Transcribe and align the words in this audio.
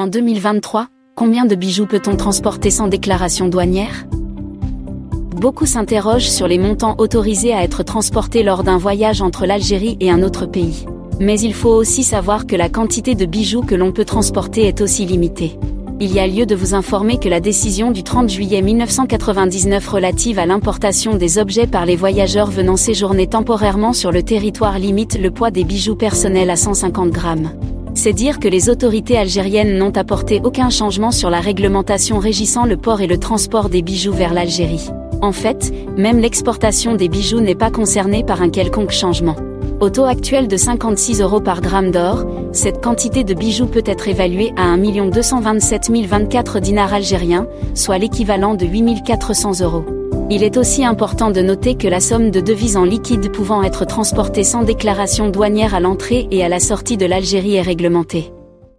En 0.00 0.06
2023, 0.06 0.86
combien 1.14 1.44
de 1.44 1.54
bijoux 1.54 1.84
peut-on 1.84 2.16
transporter 2.16 2.70
sans 2.70 2.88
déclaration 2.88 3.48
douanière? 3.48 4.06
Beaucoup 5.36 5.66
s'interrogent 5.66 6.30
sur 6.30 6.48
les 6.48 6.56
montants 6.56 6.94
autorisés 6.96 7.52
à 7.52 7.62
être 7.62 7.82
transportés 7.82 8.42
lors 8.42 8.62
d'un 8.62 8.78
voyage 8.78 9.20
entre 9.20 9.44
l'Algérie 9.44 9.98
et 10.00 10.10
un 10.10 10.22
autre 10.22 10.46
pays. 10.46 10.86
Mais 11.20 11.38
il 11.38 11.52
faut 11.52 11.74
aussi 11.74 12.02
savoir 12.02 12.46
que 12.46 12.56
la 12.56 12.70
quantité 12.70 13.14
de 13.14 13.26
bijoux 13.26 13.60
que 13.60 13.74
l'on 13.74 13.92
peut 13.92 14.06
transporter 14.06 14.66
est 14.66 14.80
aussi 14.80 15.04
limitée. 15.04 15.58
Il 16.00 16.14
y 16.14 16.18
a 16.18 16.26
lieu 16.26 16.46
de 16.46 16.54
vous 16.54 16.72
informer 16.74 17.18
que 17.18 17.28
la 17.28 17.40
décision 17.40 17.90
du 17.90 18.02
30 18.02 18.30
juillet 18.30 18.62
1999 18.62 19.86
relative 19.86 20.38
à 20.38 20.46
l'importation 20.46 21.16
des 21.16 21.36
objets 21.36 21.66
par 21.66 21.84
les 21.84 21.96
voyageurs 21.96 22.50
venant 22.50 22.78
séjourner 22.78 23.26
temporairement 23.26 23.92
sur 23.92 24.12
le 24.12 24.22
territoire 24.22 24.78
limite 24.78 25.18
le 25.20 25.30
poids 25.30 25.50
des 25.50 25.64
bijoux 25.64 25.96
personnels 25.96 26.48
à 26.48 26.56
150 26.56 27.10
grammes. 27.10 27.50
C'est 27.94 28.12
dire 28.12 28.38
que 28.38 28.48
les 28.48 28.70
autorités 28.70 29.18
algériennes 29.18 29.76
n'ont 29.76 29.96
apporté 29.96 30.40
aucun 30.42 30.70
changement 30.70 31.10
sur 31.10 31.28
la 31.28 31.40
réglementation 31.40 32.18
régissant 32.18 32.64
le 32.64 32.76
port 32.76 33.00
et 33.00 33.06
le 33.06 33.18
transport 33.18 33.68
des 33.68 33.82
bijoux 33.82 34.12
vers 34.12 34.32
l'Algérie. 34.32 34.90
En 35.22 35.32
fait, 35.32 35.72
même 35.96 36.18
l'exportation 36.18 36.94
des 36.94 37.08
bijoux 37.08 37.40
n'est 37.40 37.54
pas 37.54 37.70
concernée 37.70 38.24
par 38.24 38.42
un 38.42 38.48
quelconque 38.48 38.92
changement. 38.92 39.36
Au 39.80 39.90
taux 39.90 40.04
actuel 40.04 40.46
de 40.46 40.56
56 40.56 41.20
euros 41.20 41.40
par 41.40 41.60
gramme 41.60 41.90
d'or, 41.90 42.24
cette 42.52 42.82
quantité 42.82 43.24
de 43.24 43.34
bijoux 43.34 43.66
peut 43.66 43.82
être 43.84 44.08
évaluée 44.08 44.52
à 44.56 44.64
1 44.64 45.08
227 45.10 45.90
024 45.90 46.60
dinars 46.60 46.94
algériens, 46.94 47.46
soit 47.74 47.98
l'équivalent 47.98 48.54
de 48.54 48.66
8 48.66 49.02
400 49.04 49.60
euros. 49.60 49.84
Il 50.32 50.44
est 50.44 50.56
aussi 50.56 50.84
important 50.84 51.32
de 51.32 51.40
noter 51.40 51.74
que 51.74 51.88
la 51.88 51.98
somme 51.98 52.30
de 52.30 52.40
devises 52.40 52.76
en 52.76 52.84
liquide 52.84 53.32
pouvant 53.32 53.64
être 53.64 53.84
transportée 53.84 54.44
sans 54.44 54.62
déclaration 54.62 55.28
douanière 55.28 55.74
à 55.74 55.80
l'entrée 55.80 56.28
et 56.30 56.44
à 56.44 56.48
la 56.48 56.60
sortie 56.60 56.96
de 56.96 57.04
l'Algérie 57.04 57.56
est 57.56 57.62
réglementée. 57.62 58.32